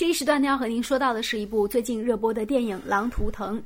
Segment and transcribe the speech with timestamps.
[0.00, 3.58] 这一时段呢，要和您说到的是一部最近热播的电影《狼图腾》。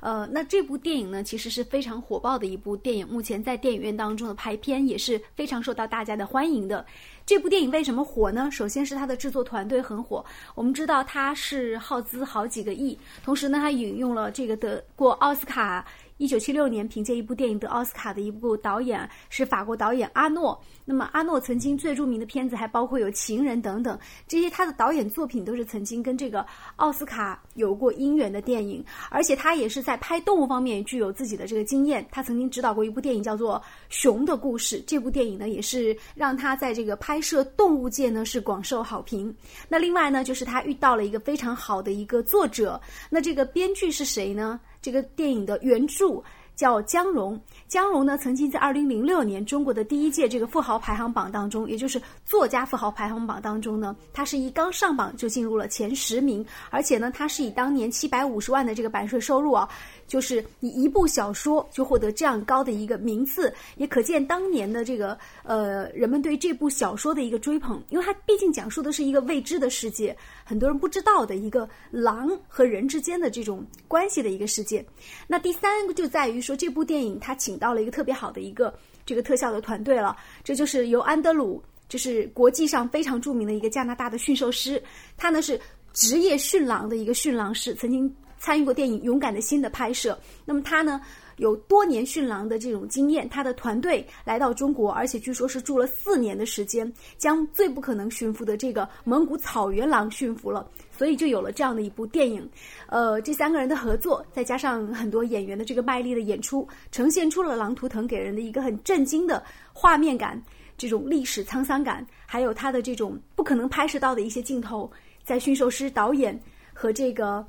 [0.00, 6.82] 呃，那这部电影呢，其实是非常火爆的一部电影，目前在电影院当中的排片也是非常受到大家的欢迎的。
[7.26, 8.50] 这部电影为什么火呢？
[8.50, 10.24] 首先是它的制作团队很火，
[10.54, 15.84] 我们知道它是耗资好几个亿，同时呢，它引用了这个得过奥斯卡。
[16.22, 20.56] 一九七六年，凭借一部电影得奥斯卡的一部导演是法国导演阿诺。
[20.84, 23.98] 那么阿诺曾经最著名的片子还包括有《情人》等等，
[24.28, 26.46] 这些他的导演作品都是曾经跟这个
[26.76, 28.84] 奥斯卡有过姻缘的电影。
[29.10, 32.06] 而且他也是在拍动物方面具有自己的这个经验。
[32.12, 33.56] 他曾经指导过一部电影叫做
[33.88, 39.34] 《熊的故事》，这部电影呢也是让他在这个拍摄动物界呢是广受好评。
[39.68, 42.80] 那另外呢，就是他遇到了一个非常好的一个作者。
[43.10, 44.60] 那这个编剧是谁呢？
[44.82, 46.22] 这个电影的原著
[46.54, 59.68] 叫姜荣，姜荣呢曾经在二零零六年中国的第一届这个富豪排行榜当中，也就是作家富豪排行榜当中呢，他是一刚上榜就进入了前十名，而且呢，他是以当年七百五十万的这个版税收入啊。
[60.08, 74.84] 就是以一部小说就获得这样高的一个名次，也可见当年的这个呃人们对这部小说的一个追捧，因为它毕竟讲述的是一个未知的世界，很多人不知道的一个狼和人之间的这种关系的一个世界。
[75.26, 78.74] 那第三个就在于说，这部电影他请到了一个特别好的一个
[79.06, 84.82] 这个特效的团队了，这就是由安德鲁，就是国际上非常著名的一个加拿大的驯兽师，
[85.16, 85.58] 他呢是
[85.92, 88.12] 职业驯狼的一个驯狼师，曾经。
[88.42, 91.00] 参与过电影《勇敢的心》的拍摄，那么他呢
[91.36, 102.50] 有多年驯狼的这种经验，他的团队来到中国，而且据说是住了四年的时间，将最不可能驯服的这个蒙古草原狼驯服了，所以就有了这样的一部电影。
[102.88, 109.40] 呃，这三个人的合作，再加上很多演员的这个卖力的演出，呈现出了《狼图腾》给人的一个很震惊的
[109.72, 110.42] 画面感，
[110.76, 114.90] 这种历史沧桑感，还有他的这种不可能拍摄到的一些镜头，
[115.22, 116.36] 在驯兽师导演
[116.74, 117.46] 和这个。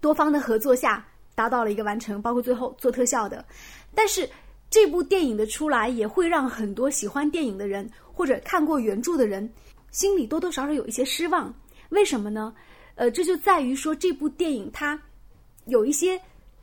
[0.00, 3.44] 多方的合作下达到了一个完成，包括最后做特效的。
[3.94, 4.28] 但是
[4.70, 9.50] 这部电影的出来也会让很多喜欢电影的人或者看过原著的人
[9.90, 11.52] 心里多多少少有一些失望。
[11.90, 12.54] 为什么呢？
[12.94, 15.00] 呃，这就在于说这部电影它
[15.66, 16.20] 有一些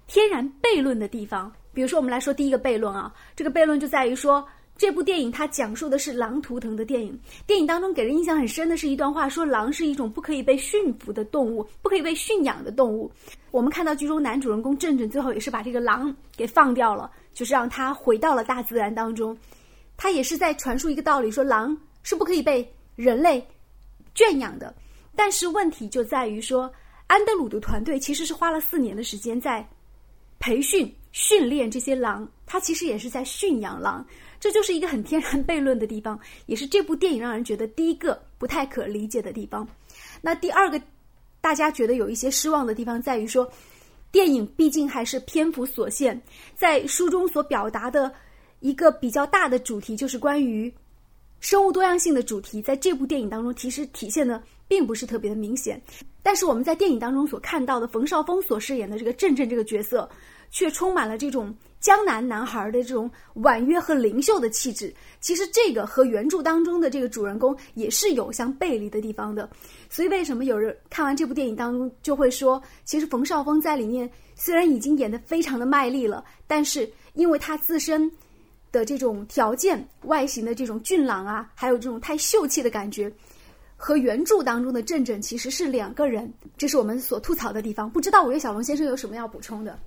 [0.07, 1.52] 天然悖论的地方。
[1.73, 4.47] 比如说，我们来说第一个悖论啊，这个悖论就在于说。
[4.78, 7.18] 这部电影它讲述的是狼图腾的电影。
[7.47, 13.09] 电影当中给人印象很深的是一段话，说狼是一种不可以被驯服的动物，不可以被驯养的动物。
[13.52, 19.38] 我们看到剧中男主人公正正最后也是把这个狼给放掉了，就是让他回到了大自然当中。
[19.96, 23.46] 他也是在传输一个道理，说狼是不可以被人类
[24.14, 24.75] 圈养的。
[25.16, 26.69] 但是问题就在于说，
[27.08, 29.66] 安德鲁的团队其实是花了四年的时间在
[30.38, 34.06] 培训、训练这些狼，他其实也是在驯养狼。
[34.38, 39.66] 这就是一个很天然悖论的地方， 也是这部电影让人觉得第一个不太可理解的地方。
[40.22, 40.80] 那第二个，
[41.40, 43.50] 大家觉得有一些失望的地方在于说，
[44.12, 46.22] 电影毕竟还是篇幅所限，
[46.53, 48.14] 在书中所表达的
[48.59, 50.72] 一个比较大的主题，就是关于
[51.40, 55.81] 生物多样性的主题，在这部电影当中其实体现的并不是特别的明显。
[56.24, 60.09] 但是我们在电影当中所看到的冯绍峰所饰演的这个正正这个角色。
[60.52, 64.94] 却充满了这种江南男孩的这种婉约和灵秀的气质。
[65.20, 69.50] 其实这个和原著当中的这个主人公也是有相背离的地方的。
[69.90, 78.09] 所以为什么有人看完这部电影当中就会说，其实冯绍峰在里面虽然已经演得非常的卖力了，但是因为他自身
[78.72, 83.12] 的这种条件、外形的这种俊朗啊，还有这种太秀气的感觉，
[83.75, 86.31] 和原著当中的正正其实是两个人。
[86.58, 87.90] 这是我们所吐槽的地方。
[87.90, 89.78] 不知道五月小龙先生有什么要补充的？